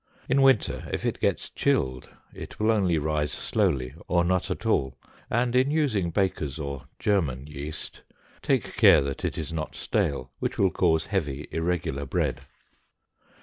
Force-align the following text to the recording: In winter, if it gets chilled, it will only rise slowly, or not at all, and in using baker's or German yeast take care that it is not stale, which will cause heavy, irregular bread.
In 0.27 0.41
winter, 0.41 0.89
if 0.91 1.05
it 1.05 1.19
gets 1.19 1.47
chilled, 1.51 2.09
it 2.33 2.59
will 2.59 2.71
only 2.71 2.97
rise 2.97 3.31
slowly, 3.31 3.93
or 4.07 4.23
not 4.25 4.49
at 4.49 4.65
all, 4.65 4.97
and 5.29 5.55
in 5.55 5.69
using 5.69 6.09
baker's 6.09 6.57
or 6.57 6.85
German 6.97 7.45
yeast 7.45 8.01
take 8.41 8.75
care 8.77 9.01
that 9.01 9.23
it 9.23 9.37
is 9.37 9.53
not 9.53 9.75
stale, 9.75 10.31
which 10.39 10.57
will 10.57 10.71
cause 10.71 11.05
heavy, 11.05 11.47
irregular 11.51 12.07
bread. 12.07 12.41